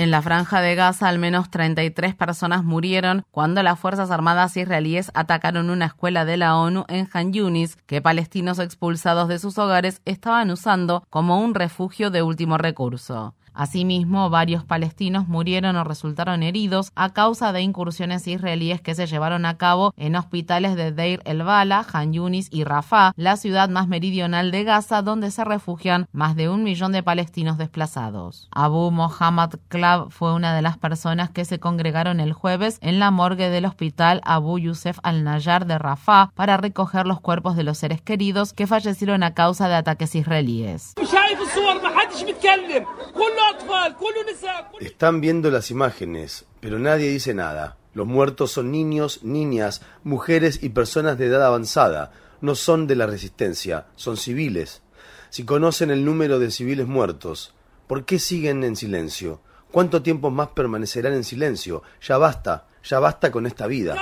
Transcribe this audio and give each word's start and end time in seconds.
En 0.00 0.10
la 0.10 0.22
franja 0.22 0.62
de 0.62 0.74
Gaza, 0.76 1.10
al 1.10 1.18
menos 1.18 1.50
33 1.50 2.14
personas 2.14 2.64
murieron 2.64 3.22
cuando 3.30 3.62
las 3.62 3.78
Fuerzas 3.78 4.10
Armadas 4.10 4.56
israelíes 4.56 5.10
atacaron 5.12 5.68
una 5.68 5.84
escuela 5.84 6.24
de 6.24 6.38
la 6.38 6.56
ONU 6.56 6.86
en 6.88 7.06
Han 7.12 7.34
Yunis, 7.34 7.76
que 7.84 8.00
palestinos 8.00 8.60
expulsados 8.60 9.28
de 9.28 9.38
sus 9.38 9.58
hogares 9.58 10.00
estaban 10.06 10.50
usando 10.50 11.04
como 11.10 11.42
un 11.42 11.54
refugio 11.54 12.10
de 12.10 12.22
último 12.22 12.56
recurso. 12.56 13.34
Asimismo, 13.52 14.30
varios 14.30 14.64
palestinos 14.64 15.28
murieron 15.28 15.76
o 15.76 15.84
resultaron 15.84 16.42
heridos 16.42 16.92
a 16.94 17.12
causa 17.12 17.52
de 17.52 17.62
incursiones 17.62 18.26
israelíes 18.26 18.80
que 18.80 18.94
se 18.94 19.06
llevaron 19.06 19.44
a 19.44 19.58
cabo 19.58 19.92
en 19.96 20.16
hospitales 20.16 20.76
de 20.76 20.92
Deir 20.92 21.20
el-Bala, 21.24 21.84
Han 21.92 22.12
Yunis 22.12 22.48
y 22.50 22.64
Rafah, 22.64 23.12
la 23.16 23.36
ciudad 23.36 23.68
más 23.68 23.88
meridional 23.88 24.50
de 24.50 24.64
Gaza, 24.64 25.02
donde 25.02 25.30
se 25.30 25.44
refugian 25.44 26.06
más 26.12 26.36
de 26.36 26.48
un 26.48 26.62
millón 26.62 26.92
de 26.92 27.02
palestinos 27.02 27.58
desplazados. 27.58 28.48
Abu 28.52 28.90
Mohammad 28.90 29.54
Fue 30.10 30.32
una 30.32 30.54
de 30.54 30.62
las 30.62 30.78
personas 30.78 31.30
que 31.30 31.44
se 31.44 31.58
congregaron 31.58 32.20
el 32.20 32.32
jueves 32.32 32.78
en 32.80 32.98
la 32.98 33.10
morgue 33.10 33.50
del 33.50 33.64
hospital 33.64 34.20
Abu 34.24 34.58
Yusef 34.58 34.98
al-Nayar 35.02 35.66
de 35.66 35.78
Rafah 35.78 36.30
para 36.34 36.56
recoger 36.56 37.06
los 37.06 37.20
cuerpos 37.20 37.56
de 37.56 37.64
los 37.64 37.78
seres 37.78 38.00
queridos 38.00 38.52
que 38.52 38.66
fallecieron 38.66 39.22
a 39.22 39.34
causa 39.34 39.68
de 39.68 39.74
ataques 39.74 40.14
israelíes. 40.14 40.94
Están 44.80 45.20
viendo 45.20 45.50
las 45.50 45.70
imágenes, 45.70 46.46
pero 46.60 46.78
nadie 46.78 47.08
dice 47.10 47.34
nada. 47.34 47.76
Los 47.92 48.06
muertos 48.06 48.52
son 48.52 48.70
niños, 48.70 49.24
niñas, 49.24 49.82
mujeres 50.04 50.62
y 50.62 50.68
personas 50.68 51.18
de 51.18 51.26
edad 51.26 51.44
avanzada. 51.44 52.12
No 52.40 52.54
son 52.54 52.86
de 52.86 52.96
la 52.96 53.06
resistencia, 53.06 53.86
son 53.96 54.16
civiles. 54.16 54.82
Si 55.30 55.44
conocen 55.44 55.90
el 55.90 56.04
número 56.04 56.38
de 56.38 56.50
civiles 56.50 56.86
muertos, 56.86 57.54
¿por 57.86 58.04
qué 58.04 58.18
siguen 58.18 58.64
en 58.64 58.76
silencio? 58.76 59.40
¿Cuánto 59.70 60.02
tiempo 60.02 60.30
más 60.30 60.48
permanecerán 60.48 61.12
en 61.12 61.24
silencio? 61.24 61.82
Ya 62.02 62.18
basta, 62.18 62.66
ya 62.82 62.98
basta 62.98 63.30
con 63.30 63.46
esta 63.46 63.66
vida. 63.66 63.94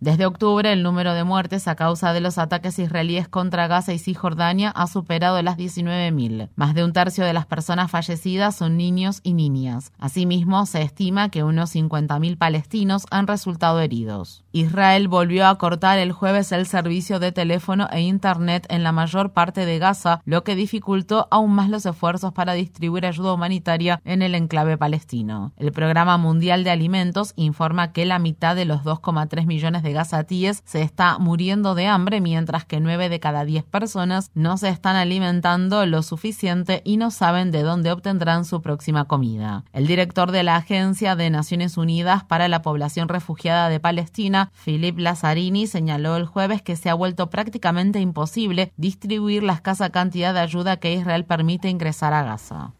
Desde 0.00 0.26
octubre, 0.26 0.72
el 0.72 0.82
número 0.82 1.14
de 1.14 1.24
muertes 1.24 1.68
a 1.68 1.76
causa 1.76 2.12
de 2.12 2.20
los 2.20 2.38
ataques 2.38 2.78
israelíes 2.78 3.28
contra 3.28 3.68
Gaza 3.68 3.92
y 3.92 3.98
Cisjordania 3.98 4.70
ha 4.70 4.86
superado 4.86 5.40
las 5.42 5.56
19.000. 5.56 6.50
Más 6.56 6.74
de 6.74 6.84
un 6.84 6.92
tercio 6.92 7.24
de 7.24 7.32
las 7.32 7.46
personas 7.46 7.90
fallecidas 7.90 8.56
son 8.56 8.76
niños 8.76 9.20
y 9.22 9.34
niñas. 9.34 9.92
Asimismo, 9.98 10.66
se 10.66 10.82
estima 10.82 11.30
que 11.30 11.44
unos 11.44 11.74
50.000 11.74 12.36
palestinos 12.36 13.06
han 13.10 13.26
resultado 13.26 13.80
heridos. 13.80 14.44
Israel 14.52 15.08
volvió 15.08 15.46
a 15.46 15.56
cortar 15.58 15.98
el 15.98 16.12
jueves 16.12 16.52
el 16.52 16.66
servicio 16.66 17.18
de 17.18 17.32
teléfono 17.32 17.88
e 17.90 18.00
Internet 18.02 18.66
en 18.68 18.82
la 18.82 18.92
mayor 18.92 19.32
parte 19.32 19.66
de 19.66 19.78
Gaza, 19.78 20.20
lo 20.24 20.44
que 20.44 20.54
dificultó 20.54 21.28
aún 21.30 21.52
más 21.52 21.70
los 21.70 21.86
esfuerzos 21.86 22.32
para 22.32 22.52
distribuir 22.52 23.06
ayuda 23.06 23.32
humanitaria 23.32 24.00
en 24.04 24.22
el 24.22 24.34
enclave 24.34 24.76
palestino. 24.76 25.52
El 25.56 25.72
Programa 25.72 26.18
Mundial 26.18 26.64
de 26.64 26.70
Alimentos 26.70 27.32
informa 27.36 27.92
que 27.92 28.04
la 28.04 28.18
mitad 28.18 28.54
de 28.54 28.64
los 28.64 28.82
2,3 28.82 29.46
millones 29.46 29.82
de 29.82 29.83
gazatíes 29.92 30.62
se 30.64 30.82
está 30.82 31.18
muriendo 31.18 31.74
de 31.74 31.86
hambre, 31.86 32.20
mientras 32.20 32.64
que 32.64 32.80
9 32.80 33.08
de 33.08 33.20
cada 33.20 33.44
10 33.44 33.64
personas 33.64 34.30
no 34.34 34.56
se 34.56 34.68
están 34.68 34.96
alimentando 34.96 35.84
lo 35.86 36.02
suficiente 36.02 36.82
y 36.84 36.96
no 36.96 37.10
saben 37.10 37.50
de 37.50 37.62
dónde 37.62 37.92
obtendrán 37.92 38.44
su 38.44 38.62
próxima 38.62 39.04
comida. 39.06 39.64
El 39.72 39.86
director 39.86 40.32
de 40.32 40.42
la 40.42 40.56
Agencia 40.56 41.16
de 41.16 41.30
Naciones 41.30 41.76
Unidas 41.76 42.24
para 42.24 42.48
la 42.48 42.62
Población 42.62 43.08
Refugiada 43.08 43.68
de 43.68 43.80
Palestina, 43.80 44.50
Philip 44.64 44.98
Lazzarini, 44.98 45.66
señaló 45.66 46.16
el 46.16 46.26
jueves 46.26 46.62
que 46.62 46.76
se 46.76 46.90
ha 46.90 46.94
vuelto 46.94 47.30
prácticamente 47.30 48.00
imposible 48.00 48.72
distribuir 48.76 49.42
la 49.42 49.54
escasa 49.54 49.90
cantidad 49.90 50.34
de 50.34 50.40
ayuda 50.40 50.78
que 50.78 50.92
Israel 50.92 51.24
permite 51.24 51.68
ingresar 51.68 52.12
a 52.12 52.22
Gaza. 52.22 52.72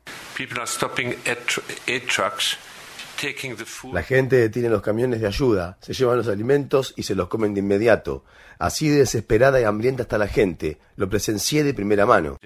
La 3.95 4.03
gente 4.03 4.37
detiene 4.37 4.69
los 4.69 4.83
camiones 4.83 5.21
de 5.21 5.27
ayuda, 5.27 5.79
se 5.81 5.93
llevan 5.93 6.19
los 6.19 6.29
alimentos 6.29 6.95
y 6.97 7.05
se 7.05 7.15
los 7.15 7.29
comen 7.29 7.55
de 7.55 7.61
inmediato. 7.61 8.25
Así 8.59 8.89
de 8.89 8.99
desesperada 8.99 9.61
y 9.61 9.65
hambrienta 9.65 10.03
está 10.03 10.19
la 10.19 10.29
gente. 10.29 10.79
Lo 10.97 11.09
presencié 11.09 11.65
de 11.65 11.75
primera 11.75 12.07
mano. 12.07 12.39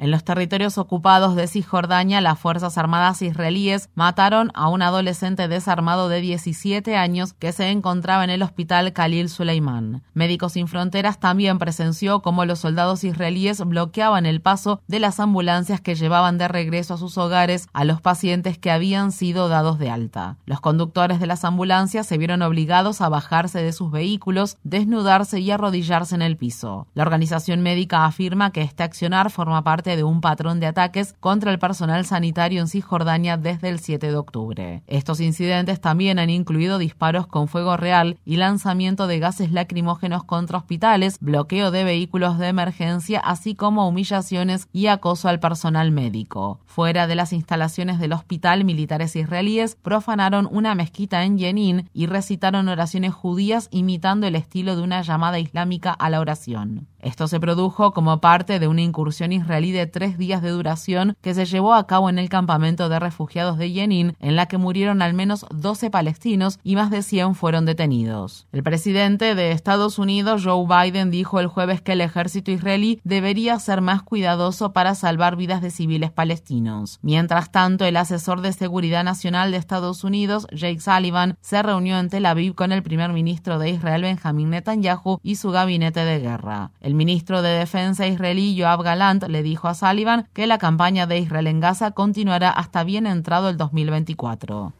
En 0.00 0.12
los 0.12 0.22
territorios 0.22 0.78
ocupados 0.78 1.34
de 1.34 1.48
Cisjordania, 1.48 2.20
las 2.20 2.38
Fuerzas 2.38 2.78
Armadas 2.78 3.20
israelíes 3.20 3.90
mataron 3.96 4.52
a 4.54 4.68
un 4.68 4.80
adolescente 4.80 5.48
desarmado 5.48 6.08
de 6.08 6.20
17 6.20 6.96
años 6.96 7.32
que 7.32 7.50
se 7.50 7.70
encontraba 7.70 8.22
en 8.22 8.30
el 8.30 8.44
hospital 8.44 8.92
Khalil 8.92 9.28
Suleiman. 9.28 10.04
Médicos 10.14 10.52
Sin 10.52 10.68
Fronteras 10.68 11.18
también 11.18 11.58
presenció 11.58 12.22
cómo 12.22 12.44
los 12.44 12.60
soldados 12.60 13.02
israelíes 13.02 13.60
bloqueaban 13.64 14.24
el 14.24 14.40
paso 14.40 14.80
de 14.86 15.00
las 15.00 15.18
ambulancias 15.18 15.80
que 15.80 15.96
llevaban 15.96 16.38
de 16.38 16.46
regreso 16.46 16.94
a 16.94 16.98
sus 16.98 17.18
hogares 17.18 17.66
a 17.72 17.84
los 17.84 18.00
pacientes 18.00 18.56
que 18.56 18.70
habían 18.70 19.10
sido 19.10 19.48
dados 19.48 19.80
de 19.80 19.90
alta. 19.90 20.36
Los 20.46 20.60
conductores 20.60 21.18
de 21.18 21.26
las 21.26 21.44
ambulancias 21.44 22.06
se 22.06 22.18
vieron 22.18 22.42
obligados 22.42 23.00
a 23.00 23.08
bajarse 23.08 23.64
de 23.64 23.72
sus 23.72 23.90
vehículos, 23.90 24.58
desnudarse 24.62 25.40
y 25.40 25.50
arrodillarse 25.50 26.14
en 26.14 26.22
el 26.22 26.36
piso. 26.36 26.86
La 26.94 27.02
organización 27.02 27.62
médica 27.62 28.04
afirma 28.04 28.52
que 28.52 28.62
este 28.62 28.84
accionar 28.84 29.32
forma 29.32 29.64
parte 29.64 29.87
de 29.96 30.04
un 30.04 30.20
patrón 30.20 30.60
de 30.60 30.66
ataques 30.66 31.14
contra 31.20 31.50
el 31.50 31.58
personal 31.58 32.04
sanitario 32.04 32.60
en 32.60 32.68
Cisjordania 32.68 33.36
desde 33.36 33.68
el 33.68 33.80
7 33.80 34.08
de 34.10 34.16
octubre. 34.16 34.82
Estos 34.86 35.20
incidentes 35.20 35.80
también 35.80 36.18
han 36.18 36.30
incluido 36.30 36.78
disparos 36.78 37.26
con 37.26 37.48
fuego 37.48 37.76
real 37.76 38.18
y 38.24 38.36
lanzamiento 38.36 39.06
de 39.06 39.18
gases 39.18 39.52
lacrimógenos 39.52 40.24
contra 40.24 40.58
hospitales, 40.58 41.18
bloqueo 41.20 41.70
de 41.70 41.84
vehículos 41.84 42.38
de 42.38 42.48
emergencia, 42.48 43.20
así 43.20 43.54
como 43.54 43.88
humillaciones 43.88 44.68
y 44.72 44.86
acoso 44.86 45.28
al 45.28 45.40
personal 45.40 45.90
médico. 45.90 46.60
Fuera 46.66 47.06
de 47.06 47.14
las 47.14 47.32
instalaciones 47.32 47.98
del 47.98 48.12
hospital, 48.12 48.64
militares 48.64 49.16
israelíes 49.16 49.76
profanaron 49.76 50.48
una 50.50 50.74
mezquita 50.74 51.24
en 51.24 51.38
Jenin 51.38 51.88
y 51.92 52.06
recitaron 52.06 52.68
oraciones 52.68 53.14
judías 53.14 53.68
imitando 53.70 54.26
el 54.26 54.34
estilo 54.34 54.76
de 54.76 54.82
una 54.82 55.02
llamada 55.02 55.38
islámica 55.38 55.92
a 55.92 56.10
la 56.10 56.20
oración. 56.20 56.86
Esto 57.00 57.28
se 57.28 57.40
produjo 57.40 57.92
como 57.92 58.20
parte 58.20 58.58
de 58.58 58.68
una 58.68 58.82
incursión 58.82 59.32
israelí 59.32 59.72
de 59.72 59.86
tres 59.86 60.18
días 60.18 60.42
de 60.42 60.50
duración 60.50 61.16
que 61.20 61.34
se 61.34 61.46
llevó 61.46 61.74
a 61.74 61.86
cabo 61.86 62.10
en 62.10 62.18
el 62.18 62.28
campamento 62.28 62.88
de 62.88 62.98
refugiados 62.98 63.58
de 63.58 63.70
Jenin, 63.70 64.16
en 64.20 64.36
la 64.36 64.46
que 64.46 64.58
murieron 64.58 65.02
al 65.02 65.14
menos 65.14 65.46
12 65.50 65.90
palestinos 65.90 66.58
y 66.64 66.76
más 66.76 66.90
de 66.90 67.02
100 67.02 67.34
fueron 67.34 67.66
detenidos. 67.66 68.46
El 68.52 68.62
presidente 68.62 69.34
de 69.34 69.52
Estados 69.52 69.98
Unidos, 69.98 70.42
Joe 70.44 70.66
Biden, 70.66 71.10
dijo 71.10 71.40
el 71.40 71.46
jueves 71.46 71.80
que 71.80 71.92
el 71.92 72.00
ejército 72.00 72.50
israelí 72.50 73.00
debería 73.04 73.58
ser 73.58 73.80
más 73.80 74.02
cuidadoso 74.02 74.72
para 74.72 74.94
salvar 74.94 75.36
vidas 75.36 75.62
de 75.62 75.70
civiles 75.70 76.10
palestinos. 76.10 76.98
Mientras 77.02 77.52
tanto, 77.52 77.84
el 77.84 77.96
asesor 77.96 78.40
de 78.40 78.52
Seguridad 78.52 79.04
Nacional 79.04 79.50
de 79.50 79.58
Estados 79.58 80.04
Unidos, 80.04 80.46
Jake 80.52 80.80
Sullivan, 80.80 81.36
se 81.40 81.62
reunió 81.62 81.98
en 81.98 82.08
Tel 82.08 82.26
Aviv 82.26 82.54
con 82.54 82.72
el 82.72 82.82
primer 82.82 83.12
ministro 83.12 83.58
de 83.58 83.70
Israel, 83.70 84.02
Benjamin 84.02 84.50
Netanyahu, 84.50 85.20
y 85.22 85.36
su 85.36 85.50
gabinete 85.50 86.00
de 86.04 86.18
guerra. 86.18 86.70
El 86.88 86.94
ministro 86.94 87.42
de 87.42 87.50
Defensa 87.50 88.06
israelí 88.06 88.54
Yoav 88.54 88.82
Galant 88.82 89.24
le 89.24 89.42
dijo 89.42 89.68
a 89.68 89.74
Sullivan 89.74 90.26
que 90.32 90.46
la 90.46 90.56
campaña 90.56 91.06
de 91.06 91.18
Israel 91.18 91.46
en 91.46 91.60
Gaza 91.60 91.90
continuará 91.90 92.48
hasta 92.48 92.82
bien 92.82 93.06
entrado 93.06 93.50
el 93.50 93.58
2024. 93.58 94.72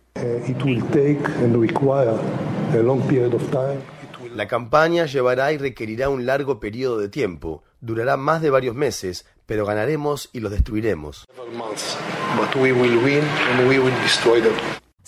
La 4.34 4.48
campaña 4.48 5.04
llevará 5.04 5.52
y 5.52 5.58
requerirá 5.58 6.08
un 6.08 6.24
largo 6.24 6.58
periodo 6.58 6.96
de 6.96 7.10
tiempo. 7.10 7.62
Durará 7.82 8.16
más 8.16 8.40
de 8.40 8.48
varios 8.48 8.74
meses, 8.74 9.26
pero 9.44 9.66
ganaremos 9.66 10.30
y 10.32 10.40
los 10.40 10.50
destruiremos. 10.50 11.26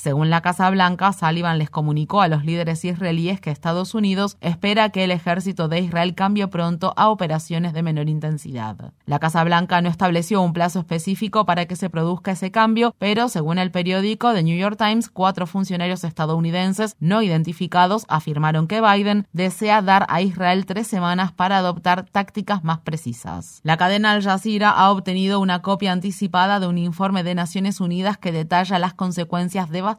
Según 0.00 0.30
la 0.30 0.40
Casa 0.40 0.70
Blanca, 0.70 1.12
Sullivan 1.12 1.58
les 1.58 1.68
comunicó 1.68 2.22
a 2.22 2.28
los 2.28 2.42
líderes 2.42 2.82
israelíes 2.86 3.38
que 3.38 3.50
Estados 3.50 3.94
Unidos 3.94 4.38
espera 4.40 4.88
que 4.88 5.04
el 5.04 5.10
ejército 5.10 5.68
de 5.68 5.80
Israel 5.80 6.14
cambie 6.14 6.48
pronto 6.48 6.94
a 6.96 7.10
operaciones 7.10 7.74
de 7.74 7.82
menor 7.82 8.08
intensidad. 8.08 8.94
La 9.04 9.18
Casa 9.18 9.44
Blanca 9.44 9.82
no 9.82 9.90
estableció 9.90 10.40
un 10.40 10.54
plazo 10.54 10.78
específico 10.78 11.44
para 11.44 11.66
que 11.66 11.76
se 11.76 11.90
produzca 11.90 12.30
ese 12.30 12.50
cambio, 12.50 12.94
pero 12.98 13.28
según 13.28 13.58
el 13.58 13.70
periódico 13.70 14.32
The 14.32 14.42
New 14.42 14.56
York 14.56 14.78
Times, 14.78 15.10
cuatro 15.10 15.46
funcionarios 15.46 16.02
estadounidenses 16.02 16.96
no 16.98 17.20
identificados 17.20 18.06
afirmaron 18.08 18.68
que 18.68 18.80
Biden 18.80 19.26
desea 19.34 19.82
dar 19.82 20.06
a 20.08 20.22
Israel 20.22 20.64
tres 20.64 20.86
semanas 20.86 21.32
para 21.32 21.58
adoptar 21.58 22.06
tácticas 22.10 22.64
más 22.64 22.78
precisas. 22.78 23.60
La 23.64 23.76
cadena 23.76 24.12
Al 24.12 24.22
Jazeera 24.22 24.70
ha 24.70 24.90
obtenido 24.90 25.40
una 25.40 25.60
copia 25.60 25.92
anticipada 25.92 26.58
de 26.58 26.68
un 26.68 26.78
informe 26.78 27.22
de 27.22 27.34
Naciones 27.34 27.82
Unidas 27.82 28.16
que 28.16 28.32
detalla 28.32 28.78
las 28.78 28.94
consecuencias 28.94 29.68
devastadoras 29.68 29.89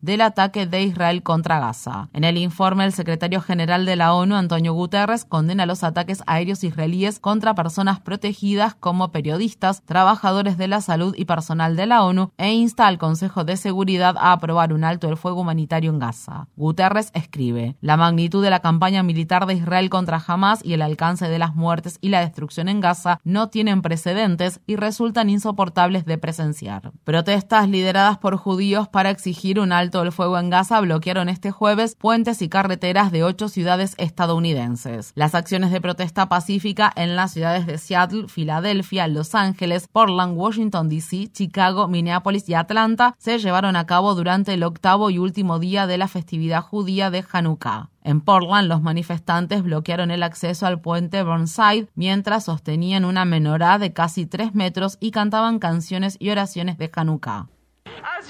del 0.00 0.20
ataque 0.20 0.66
de 0.66 0.82
Israel 0.82 1.22
contra 1.22 1.58
Gaza. 1.58 2.08
En 2.12 2.24
el 2.24 2.38
informe, 2.38 2.84
el 2.84 2.92
secretario 2.92 3.40
general 3.40 3.84
de 3.84 3.96
la 3.96 4.14
ONU, 4.14 4.34
Antonio 4.34 4.72
Guterres, 4.72 5.24
condena 5.24 5.66
los 5.66 5.82
ataques 5.82 6.22
aéreos 6.26 6.64
israelíes 6.64 7.18
contra 7.18 7.54
personas 7.54 8.00
protegidas 8.00 8.74
como 8.74 9.12
periodistas, 9.12 9.82
trabajadores 9.82 10.56
de 10.58 10.68
la 10.68 10.80
salud 10.80 11.14
y 11.16 11.24
personal 11.24 11.76
de 11.76 11.86
la 11.86 12.04
ONU 12.04 12.30
e 12.38 12.52
insta 12.52 12.86
al 12.86 12.98
Consejo 12.98 13.44
de 13.44 13.56
Seguridad 13.56 14.16
a 14.18 14.32
aprobar 14.32 14.72
un 14.72 14.84
alto 14.84 15.08
el 15.08 15.16
fuego 15.16 15.40
humanitario 15.40 15.90
en 15.90 15.98
Gaza. 15.98 16.48
Guterres 16.56 17.10
escribe, 17.14 17.76
la 17.80 17.96
magnitud 17.96 18.42
de 18.42 18.50
la 18.50 18.60
campaña 18.60 19.02
militar 19.02 19.46
de 19.46 19.54
Israel 19.54 19.90
contra 19.90 20.22
Hamas 20.26 20.64
y 20.64 20.72
el 20.72 20.82
alcance 20.82 21.28
de 21.28 21.38
las 21.38 21.54
muertes 21.54 21.98
y 22.00 22.08
la 22.08 22.20
destrucción 22.20 22.68
en 22.68 22.80
Gaza 22.80 23.20
no 23.24 23.48
tienen 23.48 23.82
precedentes 23.82 24.60
y 24.66 24.76
resultan 24.76 25.30
insoportables 25.30 26.04
de 26.04 26.18
presenciar. 26.18 26.92
Protestas 27.04 27.68
lideradas 27.68 28.18
por 28.18 28.36
judíos 28.36 28.88
para 28.88 29.10
exigir 29.10 29.25
un 29.58 29.72
alto 29.72 30.02
el 30.02 30.12
fuego 30.12 30.38
en 30.38 30.50
Gaza 30.50 30.80
bloquearon 30.80 31.28
este 31.28 31.50
jueves 31.50 31.96
puentes 31.96 32.42
y 32.42 32.48
carreteras 32.48 33.10
de 33.10 33.24
ocho 33.24 33.48
ciudades 33.48 33.94
estadounidenses. 33.98 35.10
Las 35.16 35.34
acciones 35.34 35.72
de 35.72 35.80
protesta 35.80 36.28
pacífica 36.28 36.92
en 36.94 37.16
las 37.16 37.32
ciudades 37.32 37.66
de 37.66 37.78
Seattle, 37.78 38.28
Filadelfia, 38.28 39.08
Los 39.08 39.34
Ángeles, 39.34 39.88
Portland, 39.88 40.38
Washington, 40.38 40.88
D.C., 40.88 41.28
Chicago, 41.32 41.88
Minneapolis 41.88 42.48
y 42.48 42.54
Atlanta 42.54 43.16
se 43.18 43.38
llevaron 43.38 43.74
a 43.74 43.86
cabo 43.86 44.14
durante 44.14 44.54
el 44.54 44.62
octavo 44.62 45.10
y 45.10 45.18
último 45.18 45.58
día 45.58 45.88
de 45.88 45.98
la 45.98 46.06
festividad 46.06 46.62
judía 46.62 47.10
de 47.10 47.24
Hanukkah. 47.30 47.90
En 48.04 48.20
Portland, 48.20 48.68
los 48.68 48.82
manifestantes 48.82 49.64
bloquearon 49.64 50.12
el 50.12 50.22
acceso 50.22 50.66
al 50.66 50.80
puente 50.80 51.24
Burnside 51.24 51.88
mientras 51.96 52.44
sostenían 52.44 53.04
una 53.04 53.24
menorá 53.24 53.80
de 53.80 53.92
casi 53.92 54.26
tres 54.26 54.54
metros 54.54 54.96
y 55.00 55.10
cantaban 55.10 55.58
canciones 55.58 56.16
y 56.20 56.30
oraciones 56.30 56.78
de 56.78 56.88
Hanukkah. 56.94 57.48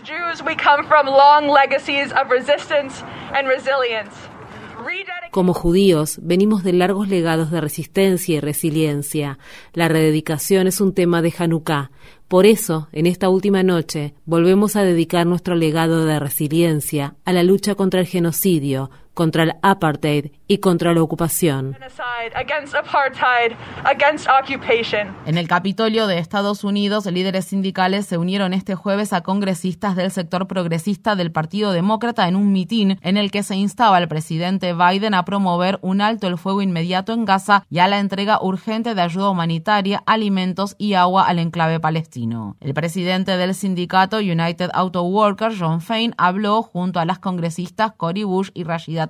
Jews, 0.02 0.42
we 0.42 0.56
come 0.56 0.84
from 0.86 1.06
long 1.06 1.48
legacies 1.48 2.12
of 2.12 2.30
resistance 2.30 3.02
and 3.32 3.48
resilience. 3.48 4.14
Como 5.30 5.52
judíos, 5.52 6.18
venimos 6.22 6.62
de 6.62 6.72
largos 6.72 7.08
legados 7.08 7.50
de 7.50 7.60
resistencia 7.60 8.36
y 8.36 8.40
resiliencia. 8.40 9.38
La 9.72 9.88
rededicación 9.88 10.66
es 10.66 10.80
un 10.80 10.94
tema 10.94 11.22
de 11.22 11.34
Hanukkah. 11.36 11.90
Por 12.28 12.46
eso, 12.46 12.88
en 12.92 13.06
esta 13.06 13.28
última 13.28 13.62
noche, 13.62 14.14
volvemos 14.24 14.76
a 14.76 14.82
dedicar 14.82 15.26
nuestro 15.26 15.54
legado 15.54 16.04
de 16.04 16.18
resiliencia 16.18 17.16
a 17.24 17.32
la 17.32 17.42
lucha 17.42 17.74
contra 17.74 18.00
el 18.00 18.06
genocidio, 18.06 18.90
contra 19.14 19.42
el 19.42 19.52
apartheid 19.62 20.30
y 20.48 20.58
contra 20.58 20.94
la 20.94 21.02
ocupación. 21.02 21.76
En 25.26 25.38
el 25.38 25.48
Capitolio 25.48 26.06
de 26.06 26.18
Estados 26.18 26.64
Unidos, 26.64 27.06
líderes 27.06 27.44
sindicales 27.46 28.06
se 28.06 28.18
unieron 28.18 28.52
este 28.52 28.74
jueves 28.74 29.12
a 29.12 29.22
congresistas 29.22 29.96
del 29.96 30.10
sector 30.10 30.46
progresista 30.46 31.16
del 31.16 31.32
Partido 31.32 31.72
Demócrata 31.72 32.28
en 32.28 32.36
un 32.36 32.52
mitin 32.52 32.98
en 33.02 33.16
el 33.16 33.30
que 33.30 33.42
se 33.42 33.56
instaba 33.56 33.96
al 33.96 34.08
presidente 34.08 34.72
Biden 34.72 35.14
a 35.14 35.24
promover 35.24 35.78
un 35.82 36.00
alto 36.00 36.26
el 36.26 36.38
fuego 36.38 36.62
inmediato 36.62 37.12
en 37.12 37.24
Gaza 37.24 37.64
y 37.70 37.78
a 37.78 37.88
la 37.88 37.98
entrega 37.98 38.40
urgente 38.40 38.94
de 38.94 39.02
ayuda 39.02 39.30
humanitaria, 39.30 40.02
alimentos 40.06 40.74
y 40.78 40.94
agua 40.94 41.26
al 41.26 41.38
enclave 41.38 41.80
palestino. 41.80 42.56
El 42.60 42.74
presidente 42.74 43.36
del 43.36 43.54
sindicato 43.54 44.18
United 44.18 44.70
Auto 44.74 45.02
Workers, 45.02 45.56
John 45.58 45.80
Fain, 45.80 46.14
habló 46.18 46.62
junto 46.62 47.00
a 47.00 47.04
las 47.04 47.18
congresistas 47.18 47.92
Cory 47.96 48.24
Bush 48.24 48.50
y 48.54 48.64
Rashida 48.64 49.06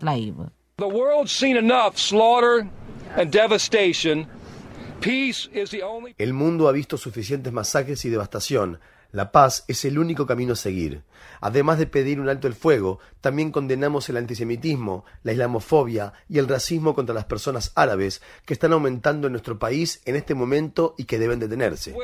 el 6.18 6.32
mundo 6.34 6.68
ha 6.68 6.72
visto 6.72 6.98
suficientes 6.98 7.50
masacres 7.50 8.04
y 8.04 8.10
devastación. 8.10 8.78
La 9.12 9.32
paz 9.32 9.64
es 9.68 9.84
el 9.84 9.98
único 9.98 10.26
camino 10.26 10.54
a 10.54 10.56
seguir. 10.56 11.02
Además 11.40 11.78
de 11.78 11.86
pedir 11.86 12.20
un 12.20 12.28
alto 12.28 12.46
el 12.46 12.54
fuego, 12.54 12.98
también 13.20 13.50
condenamos 13.50 14.08
el 14.08 14.16
antisemitismo, 14.16 15.04
la 15.22 15.32
islamofobia 15.32 16.12
y 16.28 16.38
el 16.38 16.48
racismo 16.48 16.94
contra 16.94 17.14
las 17.14 17.24
personas 17.24 17.72
árabes 17.74 18.22
que 18.44 18.54
están 18.54 18.72
aumentando 18.72 19.26
en 19.26 19.32
nuestro 19.32 19.58
país 19.58 20.00
en 20.04 20.16
este 20.16 20.34
momento 20.34 20.94
y 20.98 21.04
que 21.04 21.18
deben 21.18 21.38
detenerse. 21.38 21.94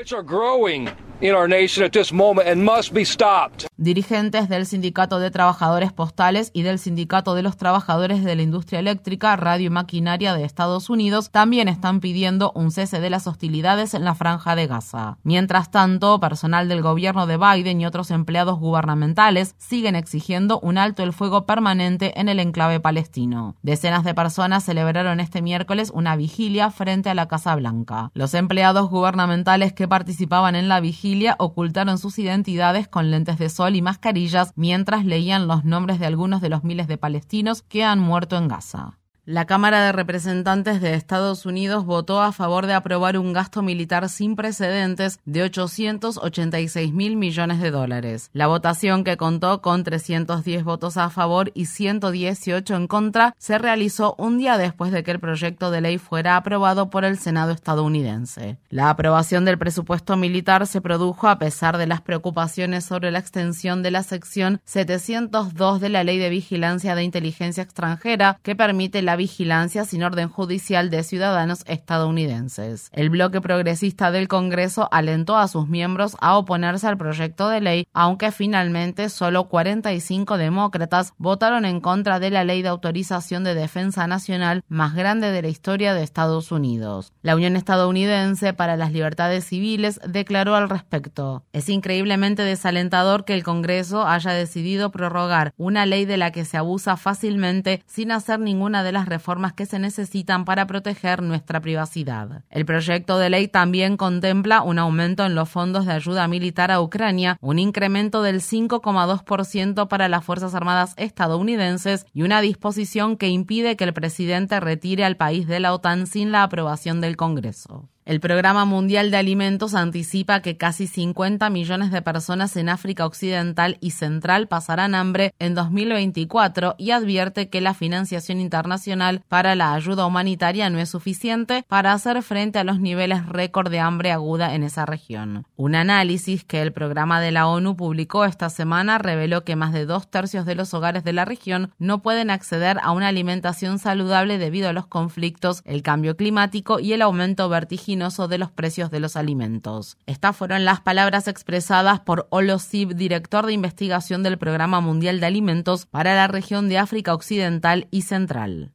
Dirigentes 3.77 4.49
del 4.49 4.67
Sindicato 4.67 5.19
de 5.19 5.31
Trabajadores 5.31 5.93
Postales 5.93 6.51
y 6.53 6.63
del 6.63 6.79
Sindicato 6.79 7.35
de 7.35 7.43
los 7.43 7.57
Trabajadores 7.57 8.25
de 8.25 8.37
la 8.37 8.43
Industria 8.43 8.81
Eléctrica, 8.81 9.37
Radio 9.37 9.67
y 9.67 9.71
Maquinaria 9.71 10.35
de 10.35 10.45
Estados 10.45 10.91
Unidos 10.91 11.31
también 11.31 11.69
están 11.69 12.01
pidiendo 12.01 12.53
un 12.55 12.71
cese 12.71 13.01
de 13.01 13.11
las 13.11 13.27
hostilidades 13.27 13.95
en 13.95 14.05
la 14.05 14.15
franja 14.15 14.55
de 14.57 14.67
Gaza. 14.67 15.19
Mientras 15.23 15.71
tanto, 15.71 16.21
personal 16.21 16.69
del 16.69 16.83
gobierno 16.93 17.27
de 17.27 17.39
Biden 17.39 17.81
y 17.81 17.87
otros 17.87 18.11
empleados 18.11 18.59
gubernamentales 18.59 19.55
siguen 19.57 19.97
exigiendo 19.97 20.61
un 20.61 20.77
alto 20.77 21.03
el 21.03 21.15
fuego 21.15 21.47
permanente 21.47 22.21
en 22.21 22.29
el 22.29 22.39
enclave 22.39 22.81
palestino. 22.81 23.57
Decenas 23.63 24.05
de 24.05 24.15
personas 24.15 24.63
celebraron 24.63 25.19
este 25.19 25.41
miércoles 25.41 25.91
una 25.95 26.17
vigilia 26.17 26.71
frente 26.71 27.09
a 27.09 27.15
la 27.15 27.29
Casa 27.29 27.57
Blanca. 27.57 28.11
Los 28.13 28.35
empleados 28.35 28.91
gubernamentales 28.91 29.73
que 29.73 29.89
participaban 29.89 30.55
en 30.55 30.69
la 30.69 30.81
vigilia 30.81 31.35
ocultaron 31.39 31.97
sus 31.97 32.19
identidades 32.19 32.89
con 32.89 33.11
lentes 33.11 33.39
de 33.39 33.49
sol 33.49 33.75
y 33.75 33.81
mascarillas 33.81 34.53
mientras 34.55 35.07
leían 35.07 35.47
los 35.47 35.65
nombres 35.65 35.99
de 35.99 36.05
algunos 36.05 36.43
de 36.43 36.51
los 36.51 36.63
miles 36.63 36.89
de 36.89 36.99
palestinos 36.99 37.63
que 37.63 37.85
han 37.85 38.01
muerto 38.01 38.37
en 38.37 38.49
Gaza. 38.49 38.99
La 39.25 39.45
Cámara 39.45 39.85
de 39.85 39.93
Representantes 39.93 40.81
de 40.81 40.95
Estados 40.95 41.47
Unidos 41.47 41.85
votó 41.85 42.21
a 42.21 42.33
favor 42.33 42.67
de 42.67 42.75
aprobar 42.75 43.17
un 43.17 43.33
gasto 43.33 43.63
militar 43.63 44.09
sin 44.09 44.35
precedentes 44.35 45.21
de 45.25 45.45
886 45.45 46.93
mil 46.93 47.15
millones 47.15 47.61
de 47.61 47.71
dólares. 47.71 48.31
La 48.33 48.49
votación, 48.49 49.05
que 49.05 49.17
contó 49.17 49.63
con 49.63 49.85
310 49.85 50.65
votos 50.65 50.97
a 50.97 51.09
favor 51.09 51.53
y 51.55 51.67
118 51.67 52.75
en 52.75 52.89
contra, 52.89 53.37
se 53.39 53.59
realizó 53.59 54.17
un 54.19 54.39
día 54.39 54.59
después 54.59 54.91
de 54.91 55.05
que 55.05 55.13
el 55.13 55.21
proyecto 55.21 55.71
de 55.71 55.83
ley 55.83 55.99
fuera 55.99 56.37
aprobado 56.37 56.91
por 56.91 57.05
el 57.05 57.17
Senado 57.17 57.53
estadounidense. 57.53 58.59
La 58.71 58.91
aprobación 58.91 59.45
del 59.45 59.57
presupuesto 59.57 60.17
militar 60.17 60.67
se 60.67 60.81
produjo 60.81 61.29
a 61.29 61.39
pesar 61.39 61.79
de 61.79 61.87
las 61.87 62.01
preocupaciones 62.01 62.85
sobre 62.85 63.13
la 63.13 63.21
extensión 63.21 63.85
de 63.85 63.93
la 63.93 64.03
sección 64.03 64.61
702 64.65 65.81
de 65.81 65.89
la 65.91 66.03
Ley 66.03 66.19
de 66.19 66.29
Vigilancia 66.29 66.97
de 66.97 67.05
Inteligencia 67.05 67.63
Extranjera, 67.63 68.41
que 68.43 68.57
permite 68.57 69.01
la 69.01 69.12
vigilancia 69.17 69.85
sin 69.85 70.03
orden 70.03 70.29
judicial 70.29 70.91
de 70.91 71.03
ciudadanos 71.03 71.65
estadounidenses. 71.67 72.91
El 72.93 73.11
bloque 73.11 73.41
progresista 73.41 74.11
del 74.11 74.29
Congreso 74.29 74.89
alentó 74.93 75.37
a 75.37 75.49
sus 75.49 75.69
miembros 75.69 76.17
a 76.21 76.37
oponerse 76.37 76.87
al 76.87 76.99
proyecto 76.99 77.49
de 77.49 77.61
ley, 77.61 77.87
aunque 77.93 78.33
finalmente 78.33 79.09
solo 79.09 79.49
45 79.49 80.39
demócratas 80.39 81.15
votaron 81.19 81.65
en 81.65 81.81
contra 81.81 82.21
de 82.21 82.31
la 82.31 82.45
ley 82.45 82.63
de 82.63 82.69
autorización 82.69 83.45
de 83.45 83.55
defensa 83.55 84.07
nacional 84.07 84.63
más 84.69 84.95
grande 84.95 85.31
de 85.31 85.43
la 85.43 85.49
historia 85.49 85.95
de 85.95 86.03
Estados 86.03 86.53
Unidos. 86.53 87.13
La 87.23 87.37
Unión 87.37 87.57
Estadounidense 87.57 88.53
para 88.53 88.77
las 88.77 88.93
Libertades 88.93 89.45
Civiles 89.45 90.01
declaró 90.07 90.55
al 90.55 90.69
respecto. 90.69 91.45
Es 91.53 91.69
increíblemente 91.69 92.43
desalentador 92.43 93.25
que 93.25 93.35
el 93.35 93.43
Congreso 93.43 94.07
haya 94.07 94.33
decidido 94.33 94.91
prorrogar 94.91 95.53
una 95.57 95.87
ley 95.87 96.05
de 96.05 96.17
la 96.17 96.31
que 96.33 96.45
se 96.45 96.57
abusa 96.57 96.97
fácilmente 96.97 97.83
sin 97.87 98.13
hacer 98.13 98.41
ninguna 98.41 98.83
de 98.83 98.93
las 98.93 99.02
reformas 99.07 99.53
que 99.53 99.67
se 99.67 99.79
necesitan 99.79 100.45
para 100.45 100.67
proteger 100.67 101.23
nuestra 101.23 101.61
privacidad. 101.61 102.45
El 102.51 102.65
proyecto 102.65 103.19
de 103.19 103.31
ley 103.31 103.49
también 103.49 103.97
contempla 103.97 104.63
un 104.63 104.79
aumento 104.79 105.25
en 105.25 105.35
los 105.35 105.49
fondos 105.49 105.87
de 105.87 105.93
ayuda 105.93 106.29
militar 106.29 106.71
a 106.71 106.81
Ucrania, 106.81 107.37
un 107.41 107.59
incremento 107.59 108.23
del 108.23 108.41
5,2% 108.41 109.89
para 109.89 110.09
las 110.09 110.25
Fuerzas 110.25 110.55
Armadas 110.55 110.95
estadounidenses 110.97 112.07
y 112.13 112.23
una 112.23 112.41
disposición 112.41 113.17
que 113.17 113.29
impide 113.29 113.77
que 113.77 113.85
el 113.85 113.93
presidente 113.93 114.61
retire 114.61 115.05
al 115.05 115.17
país 115.17 115.47
de 115.47 115.61
la 115.61 115.73
OTAN 115.75 116.07
sin 116.07 116.33
la 116.33 116.43
aprobación 116.43 117.01
del 117.01 117.17
Congreso. 117.17 117.92
El 118.05 118.19
Programa 118.19 118.65
Mundial 118.65 119.13
de 119.13 119.17
Alimentos 119.17 119.77
anticipa 119.77 120.41
que 120.41 120.57
casi 120.57 120.89
50 120.89 121.49
millones 121.51 121.93
de 121.93 122.03
personas 122.03 122.57
en 122.57 122.69
África 122.69 123.07
Occidental 123.07 123.77
y 123.81 123.93
Central 123.93 124.49
pasarán 124.49 124.97
hambre 124.97 125.35
en 125.39 125.55
2024 125.55 126.75
y 126.79 126.91
advierte 126.91 127.49
que 127.49 127.61
la 127.61 127.75
financiación 127.75 128.41
internacional 128.41 129.23
para 129.29 129.55
la 129.55 129.73
ayuda 129.73 130.05
humanitaria 130.05 130.69
no 130.69 130.81
es 130.81 130.89
suficiente 130.89 131.65
para 131.69 131.93
hacer 131.93 132.21
frente 132.25 132.59
a 132.59 132.65
los 132.65 132.81
niveles 132.81 133.25
récord 133.27 133.71
de 133.71 133.79
hambre 133.79 134.11
aguda 134.11 134.57
en 134.57 134.65
esa 134.65 134.85
región. 134.85 135.47
Un 135.55 135.77
análisis 135.77 136.43
que 136.43 136.61
el 136.61 136.73
programa 136.73 137.21
de 137.21 137.31
la 137.31 137.47
ONU 137.47 137.77
publicó 137.77 138.25
esta 138.25 138.51
semana 138.51 138.99
reveló 138.99 139.45
que 139.45 139.55
más 139.55 139.73
de 139.73 139.87
dos 139.87 140.09
tercios 140.11 140.45
de 140.45 140.57
los 140.57 140.75
hogares 140.75 141.05
de 141.05 141.13
la 141.13 141.25
región 141.25 141.71
no 141.79 142.03
pueden 142.03 142.31
acceder 142.31 142.79
a 142.83 142.91
una 142.91 143.07
alimentación 143.07 143.79
saludable 143.79 144.39
debido 144.39 144.69
a 144.69 144.73
los 144.73 144.89
conflictos, 144.89 145.63
el 145.65 145.83
cambio 145.83 146.17
climático 146.17 146.81
y 146.81 146.95
el 146.95 147.03
aumento 147.03 147.49
vertiginoso 147.49 147.92
de 147.93 148.39
los 148.39 148.51
precios 148.51 148.91
de 148.91 149.01
los 149.01 149.17
alimentos. 149.17 149.99
Estas 150.07 150.35
fueron 150.35 150.65
las 150.65 150.81
palabras 150.81 151.29
expresadas 151.29 152.01
por 152.01 152.27
Olo 152.31 152.59
Sib, 152.59 152.95
director 152.95 153.45
de 153.45 153.53
investigación 153.53 154.23
del 154.23 154.39
Programa 154.39 154.81
Mundial 154.81 155.21
de 155.21 155.27
Alimentos 155.27 155.85
para 155.85 156.15
la 156.15 156.27
región 156.27 156.71
de 156.71 156.79
África 156.79 157.13
Occidental 157.13 157.89
y 157.91 158.03
Central. 158.03 158.73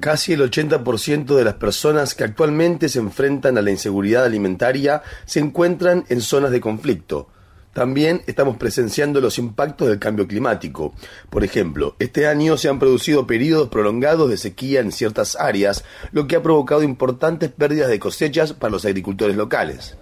Casi 0.00 0.32
el 0.32 0.40
80% 0.40 1.34
de 1.34 1.44
las 1.44 1.54
personas 1.54 2.14
que 2.14 2.24
actualmente 2.24 2.88
se 2.88 3.00
enfrentan 3.00 3.58
a 3.58 3.62
la 3.62 3.72
inseguridad 3.72 4.24
alimentaria 4.24 5.02
se 5.24 5.40
encuentran 5.40 6.04
en 6.08 6.20
zonas 6.20 6.52
de 6.52 6.60
conflicto. 6.60 7.28
También 7.76 8.22
estamos 8.26 8.56
presenciando 8.56 9.20
los 9.20 9.38
impactos 9.38 9.88
del 9.88 9.98
cambio 9.98 10.26
climático. 10.26 10.94
Por 11.28 11.44
ejemplo, 11.44 11.94
este 11.98 12.26
año 12.26 12.56
se 12.56 12.70
han 12.70 12.78
producido 12.78 13.26
periodos 13.26 13.68
prolongados 13.68 14.30
de 14.30 14.38
sequía 14.38 14.80
en 14.80 14.92
ciertas 14.92 15.36
áreas, 15.36 15.84
lo 16.10 16.26
que 16.26 16.36
ha 16.36 16.42
provocado 16.42 16.82
importantes 16.82 17.50
pérdidas 17.50 17.90
de 17.90 17.98
cosechas 17.98 18.54
para 18.54 18.70
los 18.70 18.86
agricultores 18.86 19.36
locales. 19.36 19.94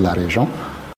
La 0.00 0.14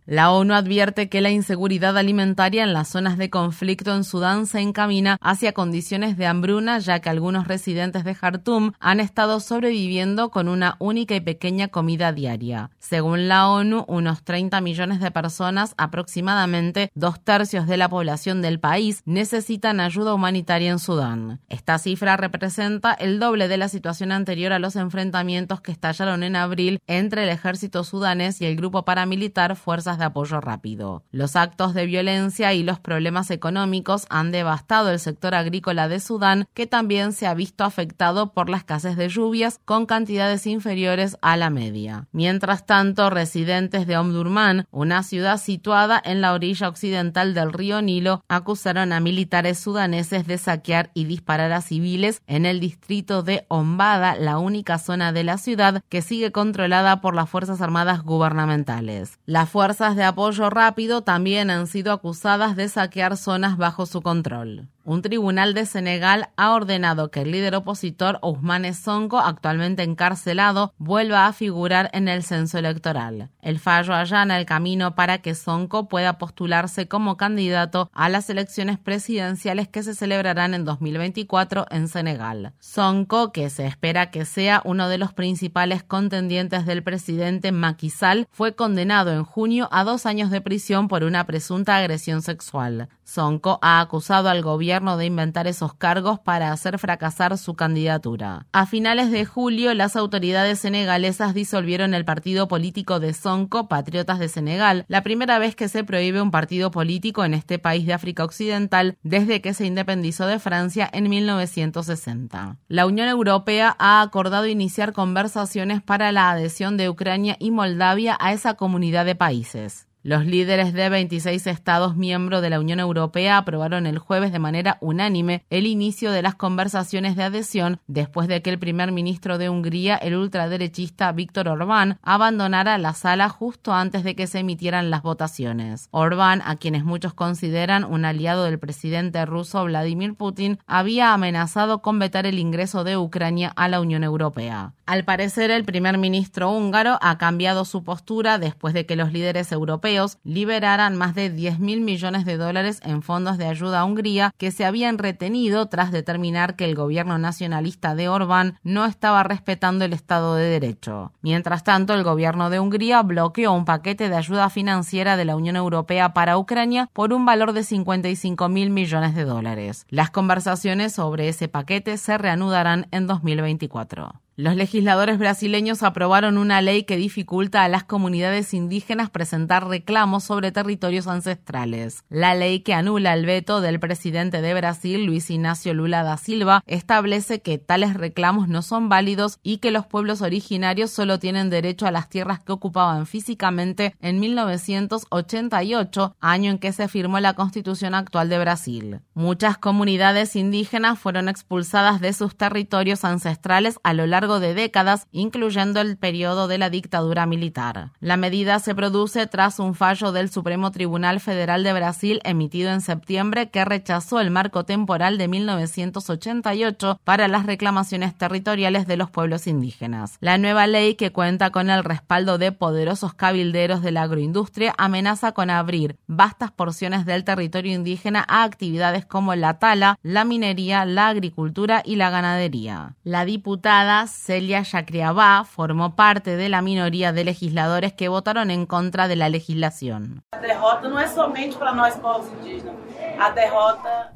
ONU 0.07 0.54
advierte 0.54 1.09
que 1.09 1.21
la 1.21 1.30
inseguridad 1.30 1.97
alimentaria 1.97 2.64
en 2.64 2.73
las 2.73 2.88
zonas 2.88 3.19
de 3.19 3.30
conflicto 3.30 3.95
en 3.95 4.04
Sudán 4.04 4.47
se 4.47 4.61
encamina 4.61 5.19
hacia 5.21 5.52
condiciones 5.52 6.16
de 6.16 6.26
hambruna, 6.26 6.78
ya 6.78 7.00
que 7.00 7.09
algunos 7.09 7.47
residentes 7.47 8.04
de 8.04 8.14
Jartum 8.14 8.73
han 8.80 9.00
estado 9.00 9.40
sobreviviendo 9.40 10.30
con 10.30 10.49
una 10.49 10.76
única 10.78 11.14
y 11.14 11.21
pequeña 11.21 11.69
comida 11.69 12.12
diaria. 12.12 12.71
Según 12.78 13.28
la 13.28 13.49
ONU, 13.49 13.85
unos 13.88 14.25
30 14.25 14.61
millones 14.61 15.00
de 15.00 15.11
personas, 15.11 15.75
aproximadamente 15.76 16.90
dos 16.95 17.21
tercios 17.21 17.66
de 17.66 17.76
la 17.76 17.88
población 17.88 18.42
del 18.42 18.61
país, 18.61 19.02
necesitan 19.04 19.80
ayuda 19.80 20.14
humanitaria 20.14 20.71
en 20.71 20.78
Sudán. 20.78 21.40
Esta 21.49 21.78
cifra 21.78 22.16
representa 22.16 22.92
el 22.92 23.21
doble 23.21 23.49
de 23.49 23.57
la 23.57 23.69
situación 23.69 24.12
anterior 24.12 24.52
a 24.52 24.59
los 24.59 24.76
enfrentamientos 24.76 25.61
que 25.61 25.73
estallaron 25.73 26.23
en 26.23 26.37
abril 26.37 26.80
entre 26.87 27.25
el 27.25 27.28
ejército 27.28 27.85
sudanés 27.85 28.40
y 28.40 28.47
el 28.47 28.57
grupo 28.57 28.85
paramilitar 28.85 29.57
De 29.99 30.04
apoyo 30.04 30.40
rápido. 30.40 31.02
Los 31.11 31.37
actos 31.37 31.75
de 31.75 31.85
violencia 31.85 32.54
y 32.54 32.62
los 32.62 32.78
problemas 32.78 33.30
económicos 33.30 34.06
han 34.09 34.30
devastado 34.30 34.90
el 34.90 35.00
sector 35.00 35.35
agrícola 35.35 35.88
de 35.88 36.00
Sudán, 36.00 36.47
que 36.54 36.66
también 36.66 37.12
se 37.12 37.26
ha 37.26 37.35
visto 37.35 37.64
afectado 37.64 38.32
por 38.32 38.49
la 38.49 38.59
escasez 38.59 38.97
de 38.97 39.09
lluvias 39.09 39.61
con 39.64 39.87
cantidades 39.87 40.47
inferiores 40.47 41.16
a 41.23 41.37
la 41.37 41.50
media. 41.50 42.06
Mientras 42.12 42.66
tanto, 42.66 43.11
residentes 43.11 43.87
de 43.87 43.99
Omdurman, 43.99 44.66
una 44.70 45.02
ciudad 45.02 45.38
situada 45.38 46.00
en 46.04 46.20
la 46.20 46.32
orilla 46.32 46.68
occidental 46.68 47.35
del 47.35 47.52
río 47.52 47.82
Nilo, 47.82 48.23
acusaron 48.28 48.92
a 48.92 49.00
militares 49.00 49.59
sudaneses 49.59 50.26
de 50.26 50.38
saquear 50.38 50.90
y 50.94 51.04
disparar 51.04 51.52
a 51.52 51.62
civiles 51.62 52.23
en 52.26 52.47
el 52.47 52.61
distrito 52.61 53.23
de 53.23 53.44
Ombada, 53.49 54.14
la 54.14 54.38
única 54.38 54.78
zona 54.78 55.12
de 55.12 55.25
la 55.25 55.37
ciudad 55.37 55.82
que 55.88 56.00
sigue 56.00 56.32
controlada 56.32 57.00
por 57.00 57.14
las 57.14 57.28
Fuerzas 57.28 57.61
Armadas 57.61 58.02
gubernamentales. 58.02 59.18
Las 59.26 59.49
fuerzas 59.49 59.79
de 59.80 60.04
apoyo 60.04 60.50
rápido 60.50 61.00
también 61.00 61.49
han 61.50 61.66
sido 61.66 61.92
acusadas 61.92 62.54
de 62.54 62.68
saquear 62.68 63.16
zonas 63.16 63.56
bajo 63.56 63.87
su 63.87 64.02
control. 64.02 64.68
Un 64.82 65.02
tribunal 65.02 65.52
de 65.52 65.66
Senegal 65.66 66.30
ha 66.37 66.52
ordenado 66.52 67.10
que 67.10 67.20
el 67.20 67.32
líder 67.32 67.54
opositor 67.54 68.18
Ousmane 68.22 68.72
Sonko, 68.72 69.18
actualmente 69.18 69.82
encarcelado, 69.82 70.72
vuelva 70.78 71.26
a 71.26 71.34
figurar 71.34 71.90
en 71.92 72.08
el 72.08 72.22
censo 72.22 72.56
electoral. 72.56 73.28
El 73.42 73.58
fallo 73.58 73.92
allana 73.92 74.38
el 74.38 74.46
camino 74.46 74.94
para 74.94 75.18
que 75.18 75.34
Sonko 75.34 75.87
pueda 75.87 76.16
postularse 76.16 76.88
como 76.88 77.18
candidato 77.18 77.90
a 77.92 78.08
las 78.08 78.30
elecciones 78.30 78.78
presidenciales 78.78 79.68
que 79.68 79.82
se 79.82 79.94
celebrarán 79.94 80.54
en 80.54 80.64
2024 80.64 81.66
en 81.70 81.87
Senegal. 81.87 82.54
Sonko, 82.58 83.32
que 83.32 83.50
se 83.50 83.66
espera 83.66 84.10
que 84.10 84.25
sea 84.25 84.62
uno 84.64 84.88
de 84.88 84.96
los 84.96 85.12
principales 85.12 85.82
contendientes 85.82 86.64
del 86.64 86.82
presidente 86.82 87.52
Macky 87.52 87.90
Sall, 87.90 88.28
fue 88.30 88.54
condenado 88.54 89.12
en 89.12 89.25
junio 89.25 89.68
a 89.72 89.84
dos 89.84 90.06
años 90.06 90.30
de 90.30 90.40
prisión 90.40 90.88
por 90.88 91.04
una 91.04 91.26
presunta 91.26 91.76
agresión 91.76 92.22
sexual. 92.22 92.88
Sonko 93.11 93.59
ha 93.61 93.81
acusado 93.81 94.29
al 94.29 94.40
gobierno 94.40 94.97
de 94.97 95.05
inventar 95.05 95.49
esos 95.49 95.75
cargos 95.75 96.21
para 96.21 96.52
hacer 96.52 96.79
fracasar 96.79 97.37
su 97.38 97.55
candidatura. 97.55 98.47
A 98.52 98.67
finales 98.67 99.11
de 99.11 99.25
julio, 99.25 99.75
las 99.75 99.97
autoridades 99.97 100.61
senegalesas 100.61 101.35
disolvieron 101.35 101.93
el 101.93 102.05
partido 102.05 102.47
político 102.47 103.00
de 103.00 103.12
Sonko, 103.12 103.67
Patriotas 103.67 104.21
de 104.21 104.29
Senegal, 104.29 104.85
la 104.87 105.02
primera 105.02 105.40
vez 105.40 105.57
que 105.57 105.69
se 105.69 105.83
prohíbe 105.83 106.23
un 106.23 106.31
partido 106.31 106.71
político 106.71 107.25
en 107.25 107.35
este 107.35 107.59
país 107.59 107.85
de 107.85 107.95
África 107.95 108.23
Occidental 108.23 108.97
desde 109.02 109.40
que 109.40 109.55
se 109.55 109.67
independizó 109.67 110.26
de 110.26 110.38
Francia 110.38 110.88
en 110.93 111.11
1960. 111.11 112.59
La 112.69 112.87
Unión 112.87 113.09
Europea 113.09 113.75
ha 113.81 114.02
acordado 114.02 114.47
iniciar 114.47 114.93
conversaciones 114.93 115.83
para 115.83 116.12
la 116.12 116.31
adhesión 116.31 116.76
de 116.76 116.88
Ucrania 116.88 117.37
y 117.40 117.50
Moldavia 117.50 118.17
a 118.21 118.33
esa 118.33 118.55
comunidad 118.55 119.05
de 119.05 119.17
países. 119.17 119.89
Los 120.02 120.25
líderes 120.25 120.73
de 120.73 120.88
26 120.88 121.47
Estados 121.47 121.95
miembros 121.95 122.40
de 122.40 122.49
la 122.49 122.59
Unión 122.59 122.80
Europea 122.80 123.37
aprobaron 123.37 123.87
el 123.87 123.99
jueves 123.99 124.33
de 124.33 124.38
manera 124.38 124.78
unánime 124.80 125.45
el 125.50 125.66
inicio 125.66 126.11
de 126.11 126.23
las 126.23 126.37
conversaciones 126.37 127.16
de 127.16 127.25
adhesión 127.25 127.80
después 127.87 128.26
de 128.26 128.40
que 128.40 128.49
el 128.49 128.59
primer 128.59 128.92
ministro 128.92 129.37
de 129.37 129.50
Hungría, 129.50 129.97
el 129.97 130.16
ultraderechista 130.16 131.12
Víctor 131.12 131.49
Orbán, 131.49 131.99
abandonara 132.02 132.78
la 132.78 132.95
sala 132.95 133.28
justo 133.28 133.75
antes 133.75 134.02
de 134.02 134.16
que 134.16 134.26
se 134.26 134.38
emitieran 134.38 134.88
las 134.88 135.02
votaciones. 135.02 135.88
Orbán, 135.90 136.40
a 136.47 136.57
quienes 136.57 136.83
muchos 136.83 137.12
consideran 137.12 137.85
un 137.85 138.07
aliado 138.07 138.45
del 138.45 138.59
presidente 138.59 139.26
ruso 139.26 139.62
Vladimir 139.64 140.14
Putin, 140.14 140.61
había 140.66 141.12
amenazado 141.12 141.83
con 141.83 141.99
vetar 141.99 142.25
el 142.25 142.38
ingreso 142.38 142.85
de 142.85 142.97
Ucrania 142.97 143.52
a 143.54 143.69
la 143.69 143.83
Unión 143.83 144.02
Europea. 144.02 144.73
Al 144.87 145.04
parecer, 145.04 145.50
el 145.50 145.64
primer 145.64 145.99
ministro 145.99 146.50
húngaro 146.50 146.99
ha 147.02 147.19
cambiado 147.19 147.64
su 147.64 147.85
postura 147.85 148.38
después 148.38 148.75
de 148.75 148.87
que 148.87 148.97
los 148.97 149.12
líderes 149.12 149.52
europeos 149.52 149.89
liberaran 150.25 150.97
más 150.97 151.14
de 151.14 151.30
10 151.30 151.59
mil 151.59 151.80
millones 151.80 152.25
de 152.25 152.37
dólares 152.37 152.80
en 152.85 153.02
fondos 153.02 153.38
de 153.38 153.47
ayuda 153.47 153.80
a 153.80 153.85
Hungría 153.85 154.32
que 154.37 154.50
se 154.50 154.64
habían 154.64 154.99
retenido 154.99 155.66
tras 155.66 155.92
determinar 155.92 156.56
que 156.56 156.64
el 156.64 156.75
gobierno 156.75 157.18
nacionalista 157.18 157.94
de 157.94 158.09
Orbán 158.09 158.59
no 158.62 158.85
estaba 158.85 159.23
respetando 159.23 159.85
el 159.85 159.92
Estado 159.92 160.35
de 160.35 160.44
Derecho. 160.44 161.12
Mientras 161.23 161.64
tanto, 161.64 161.94
el 161.94 162.04
gobierno 162.04 162.50
de 162.50 162.61
Hungría 162.61 163.02
bloqueó 163.02 163.52
un 163.52 163.64
paquete 163.64 164.09
de 164.09 164.16
ayuda 164.16 164.50
financiera 164.50 165.16
de 165.16 165.25
la 165.25 165.37
Unión 165.37 165.56
Europea 165.56 166.14
para 166.14 166.38
Ucrania 166.38 166.88
por 166.92 167.12
un 167.12 167.26
valor 167.26 167.52
de 167.52 167.64
55 167.64 168.49
mil 168.49 168.70
millones 168.70 169.14
de 169.14 169.25
dólares. 169.25 169.87
Las 169.88 170.11
conversaciones 170.11 170.92
sobre 170.92 171.28
ese 171.28 171.49
paquete 171.49 171.97
se 171.97 172.16
reanudarán 172.18 172.87
en 172.90 173.06
2024. 173.06 174.20
Los 174.40 174.56
legisladores 174.56 175.18
brasileños 175.18 175.82
aprobaron 175.82 176.38
una 176.38 176.62
ley 176.62 176.85
que 176.85 176.97
dificulta 176.97 177.62
a 177.62 177.68
las 177.68 177.85
comunidades 177.85 178.54
indígenas 178.54 179.11
presentar 179.11 179.68
reclamos 179.68 180.25
sobre 180.25 180.50
territorios 180.50 181.09
ancestrales. 181.09 182.04
La 182.09 182.35
ley 182.35 182.61
que 182.61 182.73
anula 182.73 183.12
el 183.12 183.26
veto 183.26 183.61
del 183.61 183.78
presidente 183.78 184.40
de 184.40 184.54
Brasil, 184.54 185.04
Luis 185.04 185.28
Ignacio 185.28 185.75
Lula 185.75 186.04
da 186.04 186.16
Silva, 186.16 186.62
establece 186.66 187.42
que 187.42 187.59
tales 187.59 187.92
reclamos 187.92 188.49
no 188.49 188.62
son 188.62 188.88
válidos 188.88 189.38
y 189.42 189.59
que 189.59 189.70
los 189.70 189.85
pueblos 189.85 190.23
originarios 190.23 190.90
solo 190.90 191.18
tienen 191.18 191.50
derecho 191.50 191.87
a 191.87 191.90
las 191.90 192.09
tierras 192.09 192.40
que 192.40 192.52
ocupaban 192.52 193.04
físicamente 193.04 193.94
en 194.00 194.20
1988, 194.20 196.16
año 196.18 196.50
en 196.50 196.59
que 196.59 196.73
se 196.73 196.88
firmó 196.88 197.20
la 197.20 197.35
constitución 197.35 197.94
actual 197.94 198.30
de 198.30 198.38
Brasil. 198.38 199.00
Muchas 199.12 199.59
comunidades 199.59 200.35
indígenas 200.35 200.99
fueron 200.99 201.28
expulsadas 201.28 202.00
de 202.00 202.14
sus 202.14 202.35
territorios 202.38 203.04
ancestrales 203.04 203.78
a 203.82 203.92
lo 203.92 204.06
largo 204.06 204.29
de 204.38 204.54
décadas, 204.54 205.08
incluyendo 205.10 205.80
el 205.80 205.96
periodo 205.96 206.46
de 206.46 206.58
la 206.58 206.70
dictadura 206.70 207.26
militar. 207.26 207.90
La 207.99 208.16
medida 208.16 208.58
se 208.60 208.75
produce 208.75 209.26
tras 209.26 209.58
un 209.58 209.75
fallo 209.75 210.12
del 210.12 210.30
Supremo 210.30 210.70
Tribunal 210.70 211.20
Federal 211.20 211.64
de 211.64 211.72
Brasil 211.72 212.20
emitido 212.25 212.70
en 212.70 212.80
septiembre 212.80 213.50
que 213.50 213.64
rechazó 213.64 214.20
el 214.20 214.30
marco 214.30 214.64
temporal 214.64 215.18
de 215.18 215.28
1988 215.28 217.00
para 217.02 217.28
las 217.28 217.46
reclamaciones 217.46 218.16
territoriales 218.16 218.87
de 218.87 218.96
los 218.96 219.10
pueblos 219.10 219.46
indígenas. 219.46 220.18
La 220.20 220.38
nueva 220.38 220.66
ley, 220.66 220.94
que 220.94 221.12
cuenta 221.12 221.50
con 221.50 221.70
el 221.70 221.82
respaldo 221.82 222.38
de 222.38 222.52
poderosos 222.52 223.14
cabilderos 223.14 223.82
de 223.82 223.90
la 223.90 224.02
agroindustria, 224.02 224.75
amenaza 224.78 225.32
con 225.32 225.50
abrir 225.50 225.96
vastas 226.06 226.50
porciones 226.50 227.06
del 227.06 227.25
territorio 227.25 227.75
indígena 227.75 228.25
a 228.28 228.42
actividades 228.44 229.06
como 229.06 229.34
la 229.34 229.58
tala, 229.58 229.99
la 230.02 230.25
minería, 230.25 230.84
la 230.84 231.08
agricultura 231.08 231.82
y 231.84 231.96
la 231.96 232.10
ganadería. 232.10 232.96
La 233.04 233.25
diputada 233.25 234.06
Celia 234.11 234.62
Yacriabá 234.62 235.45
formó 235.45 235.95
parte 235.95 236.37
de 236.37 236.49
la 236.49 236.62
minoría 236.62 237.12
de 237.12 237.25
legisladores 237.25 237.93
que 237.93 238.09
votaron 238.09 238.50
en 238.50 238.67
contra 238.67 239.09
de 239.09 239.17
la 239.17 239.29
legislación. 239.29 240.23
La 240.33 240.40
derrota 240.40 240.88
no 240.88 241.00
es 241.00 241.11
solamente 241.12 241.57
para 241.57 241.73
nosotros 241.73 242.26
indígenas. 242.38 242.75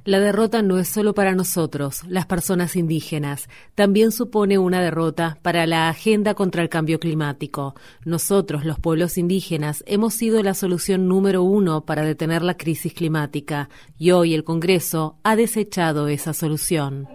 La 0.05 0.19
derrota 0.19 0.63
no 0.63 0.79
es 0.79 0.89
solo 0.89 1.15
para 1.15 1.35
nosotros, 1.35 2.03
las 2.09 2.27
personas 2.27 2.77
indígenas, 2.77 3.49
también 3.75 4.13
supone 4.13 4.59
una 4.59 4.81
derrota 4.81 5.39
para 5.43 5.67
la 5.67 5.89
agenda 5.89 6.35
contra 6.35 6.63
el 6.63 6.69
cambio 6.69 6.99
climático. 6.99 7.75
Nosotros, 8.05 8.65
los 8.65 8.79
pueblos 8.79 9.19
indígenas, 9.19 9.85
hemos 9.87 10.15
sido 10.15 10.43
la 10.43 10.55
solución 10.55 11.09
número 11.09 11.43
uno 11.43 11.85
para 11.85 12.03
detener 12.03 12.43
la 12.43 12.57
crisis 12.57 12.95
climática 12.95 13.69
y 13.99 14.11
hoy 14.11 14.35
el 14.35 14.45
Congreso 14.45 15.19
ha 15.23 15.37
desechado 15.37 16.09
esa 16.09 16.33
solución. 16.33 17.09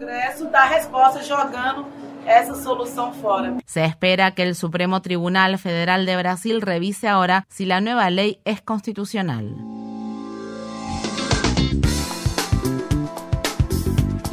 Se 3.65 3.85
espera 3.85 4.31
que 4.35 4.43
el 4.43 4.55
Supremo 4.55 5.01
Tribunal 5.01 5.57
Federal 5.57 6.05
de 6.05 6.17
Brasil 6.17 6.61
revise 6.61 7.07
ahora 7.07 7.45
si 7.49 7.65
la 7.65 7.81
nueva 7.81 8.09
ley 8.09 8.39
es 8.45 8.61
constitucional. 8.61 9.78